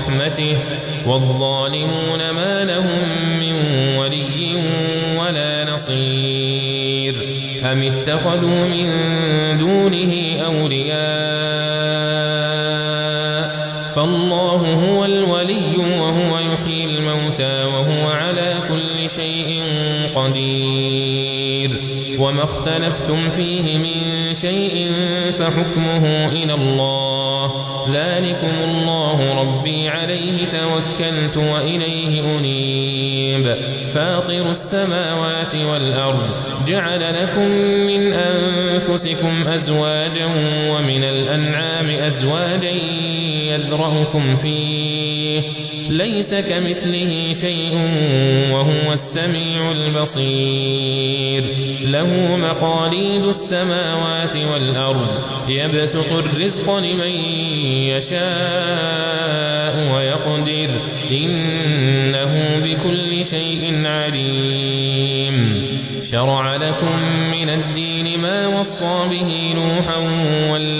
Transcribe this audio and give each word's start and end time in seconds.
رحمته 0.00 0.56
والظالمون 1.06 2.30
ما 2.30 2.64
لهم 2.64 2.98
من 3.40 3.52
ولي 3.96 4.56
ولا 5.18 5.64
نصير 5.64 7.14
أم 7.72 7.82
اتخذوا 7.82 8.66
من 8.66 8.88
دونه 9.58 10.12
أولياء 10.46 11.00
فالله 13.90 14.74
هو 14.74 15.04
الولي 15.04 15.76
وهو 15.76 16.38
يحيي 16.38 16.84
الموتى 16.84 17.64
وهو 17.64 18.08
على 18.10 18.54
كل 18.68 19.10
شيء 19.10 19.62
قدير 20.14 21.80
وما 22.18 22.44
اختلفتم 22.44 23.30
فيه 23.30 23.78
من 23.78 24.34
شيء 24.34 24.92
فحكمه 25.38 26.28
إلى 26.28 26.54
الله 26.54 27.69
ذلكم 27.88 28.54
الله 28.64 29.40
ربي 29.40 29.88
عليه 29.88 30.44
توكلت 30.44 31.36
وإليه 31.36 32.38
أنيب. 32.38 33.56
فاطر 33.88 34.50
السماوات 34.50 35.54
والأرض 35.54 36.30
جعل 36.66 37.22
لكم 37.22 37.48
من 37.86 38.12
أنفسكم 38.12 39.48
أزواجا 39.48 40.26
ومن 40.70 41.04
الأنعام 41.04 41.90
أزواجا 41.90 42.70
يذرأكم 43.50 44.36
فيه 44.36 44.69
ليس 45.90 46.34
كمثله 46.34 47.32
شيء 47.32 47.78
وهو 48.52 48.92
السميع 48.92 49.70
البصير. 49.70 51.44
له 51.80 52.36
مقاليد 52.36 53.24
السماوات 53.24 54.36
والأرض. 54.36 55.20
يبسط 55.48 56.12
الرزق 56.12 56.78
لمن 56.78 57.10
يشاء 57.90 58.20
ويقدر. 59.94 60.80
إنه 61.10 62.60
بكل 62.64 63.26
شيء 63.26 63.86
عليم. 63.86 65.66
شرع 66.02 66.56
لكم 66.56 66.98
من 67.32 67.50
الدين 67.50 68.20
ما 68.20 68.60
وصى 68.60 69.08
به 69.10 69.52
نوحا 69.54 69.96
والذي 70.52 70.79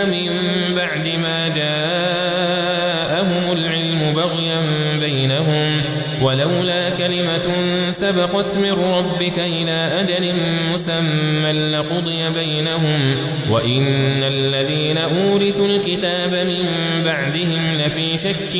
سبقت 7.91 8.57
من 8.57 8.71
ربك 8.71 9.39
إلى 9.39 10.01
أجل 10.01 10.35
مسمى 10.73 11.51
لقضي 11.51 12.29
بينهم 12.29 13.15
وإن 13.49 14.23
الذين 14.23 14.97
أورثوا 14.97 15.67
الكتاب 15.67 16.33
من 16.33 16.65
بعدهم 17.05 17.73
لفي 17.75 18.17
شك 18.17 18.55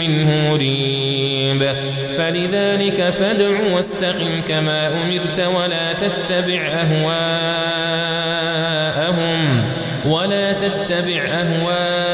منه 0.00 0.50
مريب. 0.50 1.76
فلذلك 2.16 3.10
فادع 3.10 3.60
واستقم 3.74 4.40
كما 4.48 4.88
أمرت 4.88 5.40
ولا 5.40 5.92
تتبع 5.92 6.68
أهواءهم 6.68 7.36
ولا 10.06 10.52
تتبع 10.52 11.22
أهواءهم 11.24 12.05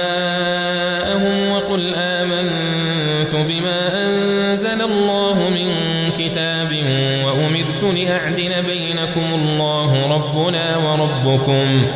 ربنا 10.33 10.77
وربكم. 10.77 11.87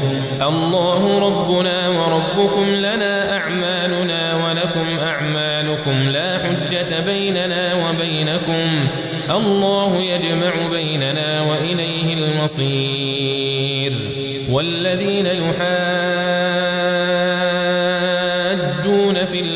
الله 0.43 1.19
ربنا 1.19 1.89
وربكم 1.89 2.75
لنا 2.75 3.37
أعمالنا 3.37 4.35
ولكم 4.35 4.99
أعمالكم 4.99 6.11
لا 6.11 6.39
حجة 6.39 7.01
بيننا 7.01 7.75
وبينكم. 7.75 8.89
الله 9.31 9.97
يجمع 10.03 10.53
بيننا 10.71 11.43
وإليه 11.43 12.15
المصير. 12.15 13.93
والذين 14.51 15.27
يحاجون 15.27 15.57
في 19.25 19.41
الله 19.41 19.56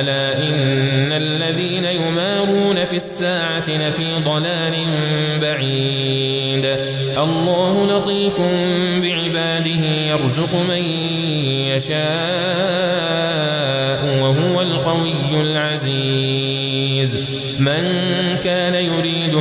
ألا 0.00 0.38
إن 0.38 1.12
الذين 1.12 1.84
يمارون 1.84 2.84
في 2.84 2.96
الساعة 2.96 3.70
لفي 3.70 4.14
ضلال 4.24 4.74
بعيد 5.40 6.64
الله 7.18 7.86
لطيف 7.86 8.40
بعباده 9.02 9.84
يرزق 10.08 10.54
من 10.54 10.82
يشاء 11.74 12.04
وهو 14.22 14.62
القوي 14.62 15.40
العزيز 15.40 17.18
من 17.58 17.93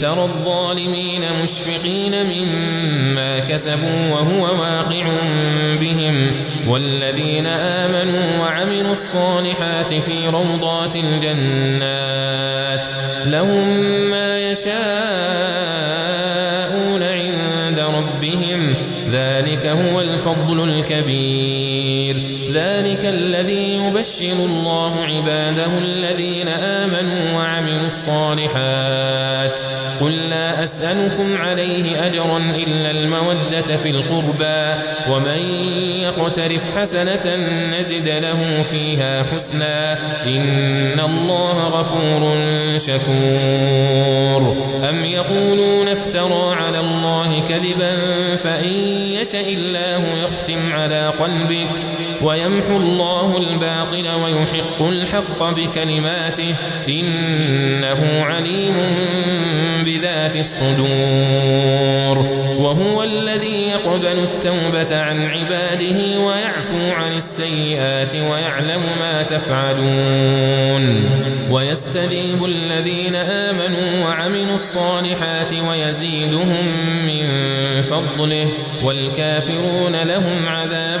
ترى 0.00 0.22
الظالمين 0.22 1.42
مشفقين 1.42 2.26
مما 2.26 3.38
كسبوا 3.38 4.10
وهو 4.12 4.42
واقع 4.42 5.06
بهم 5.80 6.30
والذين 6.68 7.46
آمنوا 7.46 8.38
وعملوا 8.40 8.92
الصالحات 8.92 9.94
في 9.94 10.26
روضات 10.28 10.96
الجنات 10.96 12.90
لهم 13.26 13.68
ما 14.10 14.38
يشاءون 14.38 15.65
ذلك 19.76 19.92
هو 19.92 20.00
الفضل 20.00 20.68
الكبير. 20.68 22.16
ذلك 22.52 23.04
الذي 23.04 23.76
يبشر 23.76 24.32
الله 24.32 25.04
عباده 25.04 25.78
الذين 25.78 26.48
آمنوا 26.48 27.36
وعملوا 27.36 27.86
الصالحات. 27.86 29.60
قل 30.00 30.30
لا 30.30 30.64
أسألكم 30.64 31.36
عليه 31.36 32.06
أجرا 32.06 32.38
إلا 32.38 32.90
المودة 32.90 33.76
في 33.76 33.90
القربى 33.90 34.82
ومن 35.10 35.38
يقترف 36.02 36.78
حسنة 36.78 37.36
نزد 37.78 38.08
له 38.08 38.62
فيها 38.62 39.22
حسنا. 39.22 39.92
إن 40.24 41.00
الله 41.00 41.68
غفور 41.68 42.22
شكور. 42.78 44.56
أم 44.90 45.04
يقولون 45.04 45.88
افترى 45.88 46.54
على 46.54 46.80
الله 46.80 47.40
كذبا 47.40 48.36
فإن 48.36 48.95
يشأ 49.26 49.48
الله 49.48 50.18
يختم 50.24 50.72
على 50.72 51.08
قلبك 51.08 51.78
ويمحو 52.22 52.76
الله 52.76 53.38
الباطل 53.38 54.08
ويحق 54.22 54.82
الحق 54.82 55.44
بكلماته 55.44 56.54
إنه 56.88 58.24
عليم 58.24 58.74
بذات 59.84 60.36
الصدور 60.36 62.18
وهو 62.58 63.02
الذي 63.02 63.45
يقبل 63.86 64.18
التوبة 64.18 65.00
عن 65.00 65.22
عباده 65.22 66.20
ويعفو 66.20 66.90
عن 66.90 67.12
السيئات 67.12 68.16
ويعلم 68.16 68.82
ما 69.00 69.22
تفعلون 69.22 70.86
ويستجيب 71.50 72.44
الذين 72.44 73.14
آمنوا 73.14 74.04
وعملوا 74.04 74.54
الصالحات 74.54 75.52
ويزيدهم 75.54 76.66
من 77.06 77.26
فضله 77.82 78.48
والكافرون 78.82 80.02
لهم 80.02 80.48
عذاب 80.48 81.00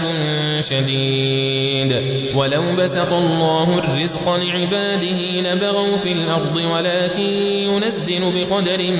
شديد 0.60 1.92
ولو 2.34 2.76
بسط 2.76 3.12
الله 3.12 3.78
الرزق 3.78 4.36
لعباده 4.36 5.40
لبغوا 5.40 5.96
في 5.96 6.12
الأرض 6.12 6.56
ولكن 6.56 7.22
ينزل 7.22 8.32
بقدر 8.32 8.90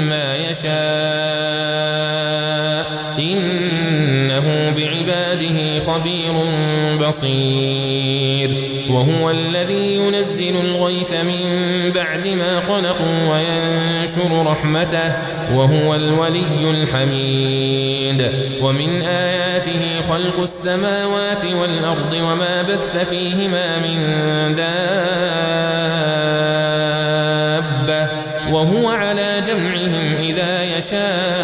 ما 0.00 0.36
يشاء 0.36 1.63
إنه 3.32 4.70
بعباده 4.70 5.80
خبير 5.80 6.32
بصير. 7.08 8.50
وهو 8.90 9.30
الذي 9.30 9.94
ينزل 9.94 10.56
الغيث 10.56 11.14
من 11.14 11.42
بعد 11.94 12.28
ما 12.28 12.58
قلقوا 12.58 13.32
وينشر 13.32 14.46
رحمته. 14.46 15.16
وهو 15.54 15.94
الولي 15.94 16.70
الحميد. 16.70 18.32
ومن 18.62 19.02
آياته 19.02 20.00
خلق 20.00 20.40
السماوات 20.40 21.44
والأرض 21.44 22.12
وما 22.12 22.62
بث 22.62 22.96
فيهما 22.96 23.78
من 23.78 23.98
دابة. 24.54 24.74
وهو 28.52 28.88
على 28.88 29.42
جمعهم 29.46 30.16
إذا 30.16 30.62
يشاء. 30.62 31.43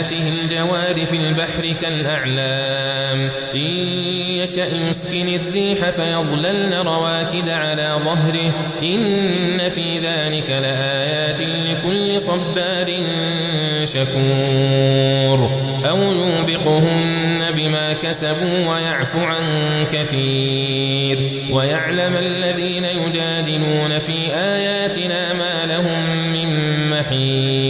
آياته 0.00 0.28
الجوار 0.28 1.06
في 1.06 1.16
البحر 1.16 1.72
كالأعلام. 1.80 3.30
إن 3.54 3.70
يشأ 4.40 4.66
يسكن 4.90 5.28
الريح 5.28 5.90
فيظللن 5.90 6.74
رواكد 6.74 7.48
على 7.48 7.96
ظهره. 8.04 8.72
إن 8.82 9.68
في 9.68 9.98
ذلك 9.98 10.50
لآيات 10.50 11.40
لكل 11.40 12.20
صبار 12.20 12.86
شكور. 13.84 15.50
أو 15.88 15.98
يوبقهن 16.02 17.52
بما 17.56 17.92
كسبوا 17.92 18.74
ويعفو 18.74 19.20
عن 19.20 19.44
كثير. 19.92 21.30
ويعلم 21.50 22.16
الذين 22.16 22.84
يجادلون 22.84 23.98
في 23.98 24.34
آياتنا 24.34 25.32
ما 25.34 25.66
لهم 25.66 26.32
من 26.32 26.50
محيص 26.90 27.69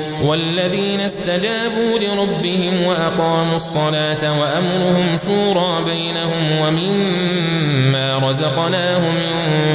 والذين 0.23 1.01
استجابوا 1.01 1.99
لربهم 1.99 2.83
وأقاموا 2.83 3.55
الصلاة 3.55 4.39
وأمرهم 4.39 5.17
شورى 5.17 5.83
بينهم 5.85 6.59
ومما 6.59 8.17
رزقناهم 8.29 9.15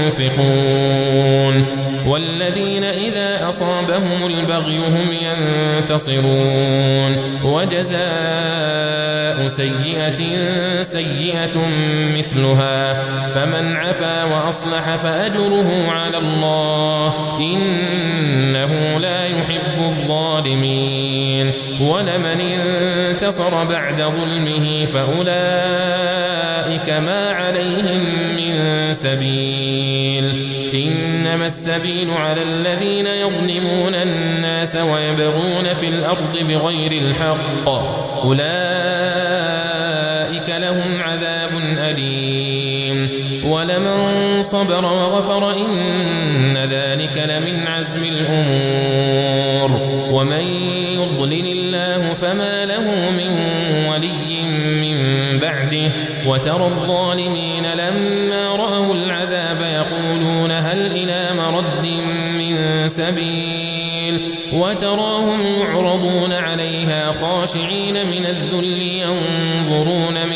ينفقون 0.07 1.67
والذين 2.07 2.85
إذا 2.85 3.49
أصابهم 3.49 4.27
البغي 4.27 4.79
هم 4.79 5.13
ينتصرون 5.13 7.17
وجزاء 7.45 8.97
سيئة 9.49 10.23
سيئة 10.83 11.59
مثلها 12.19 12.95
فمن 13.29 13.77
عفا 13.77 14.25
وأصلح 14.25 14.97
فأجره 14.97 15.91
على 15.91 16.19
الله 16.19 17.15
إنه 17.41 18.99
لا 18.99 19.25
يحب 19.25 19.56
الظالمين. 19.97 21.53
ولمن 21.81 22.41
انتصر 22.41 23.65
بعد 23.65 24.03
ظلمه 24.03 24.85
فأولئك 24.85 26.91
ما 26.91 27.31
عليهم 27.31 28.05
من 28.37 28.95
سبيل. 28.95 30.57
إنما 30.75 31.47
السبيل 31.47 32.09
على 32.19 32.43
الذين 32.43 33.07
يظلمون 33.07 33.95
الناس 33.95 34.77
ويبغون 34.77 35.75
في 35.75 35.89
الأرض 35.89 36.39
بغير 36.39 36.93
الحق. 36.93 37.69
أولئك 38.25 38.47
لهم 40.49 41.03
عذاب 41.03 41.51
أليم. 41.79 43.27
ولمن 43.45 44.43
صبر 44.43 44.85
وغفر 44.85 45.53
إن 45.53 46.57
ذلك 46.57 47.19
لمن 47.19 47.69
عزم 47.69 48.05
الأمور. 48.05 49.36
ومن 50.17 50.45
يضلل 50.97 51.47
الله 51.47 52.13
فما 52.15 52.65
له 52.65 52.87
ولي 53.91 54.43
من 54.81 54.97
بعده 55.39 55.93
وترى 56.27 56.67
الظالمين 56.67 57.67
لما 57.67 58.49
رأوا 58.49 58.95
العذاب 58.95 59.61
يقولون 59.61 60.53
هل 60.53 60.87
إلى 60.87 61.37
مرد 61.37 61.87
من 62.39 62.89
سبيل 62.89 64.35
وتراهم 64.53 65.41
يعرضون 65.61 66.33
عليها 66.33 67.13
خاشعين 67.13 67.95
من 67.95 68.27
الذل 68.27 68.83
ينظرون 68.83 70.27
من 70.29 70.36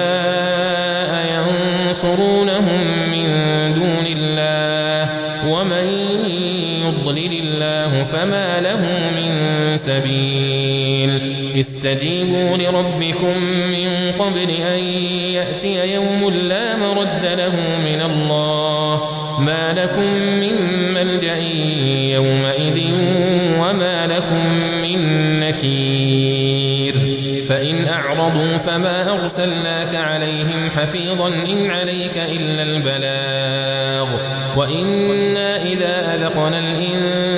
استجيبوا 11.55 12.57
لربكم 12.57 13.37
من 13.43 14.11
قبل 14.11 14.49
أن 14.49 14.79
يأتي 15.33 15.93
يوم 15.93 16.29
لا 16.29 16.75
مرد 16.75 17.25
له 17.25 17.55
من 17.85 18.01
الله. 18.01 19.01
ما 19.39 19.73
لكم 19.73 20.13
من 20.13 20.53
ملجأ 20.93 21.37
يومئذ 22.13 22.81
وما 23.59 24.07
لكم 24.07 24.47
من 24.81 24.99
نكير. 25.39 26.93
فإن 27.45 27.87
أعرضوا 27.87 28.57
فما 28.57 29.21
أرسلناك 29.21 29.95
عليهم 29.95 30.69
حفيظا 30.75 31.27
إن 31.27 31.71
عليك 31.71 32.17
إلا 32.17 32.63
البلاغ. 32.63 34.07
وإنا 34.57 35.63
إذا 35.63 36.15
أذقنا 36.15 36.59
الإنسان 36.59 37.20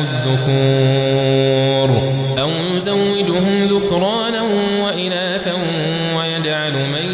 الذكور 0.00 1.90
أو 2.40 2.50
يزوجهم 2.76 3.64
ذكرانا 3.64 4.42
وإناثا 4.84 5.54
ويجعل 6.16 6.72
من 6.72 7.12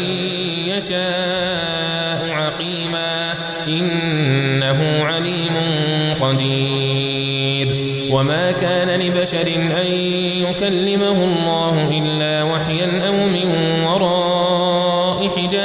يشاء 0.67 2.29
عقيما 2.29 3.33
إنه 3.67 5.03
عليم 5.03 5.55
قدير 6.21 7.67
وما 8.11 8.51
كان 8.51 8.99
لبشر 8.99 9.47
أن 9.81 9.87
يكلمه 10.47 11.23
الله 11.23 11.97
إلا 11.97 12.43
وحيا 12.43 13.07
أو 13.07 13.13
من 13.13 13.47
وراء 13.85 15.29
حجاب 15.29 15.64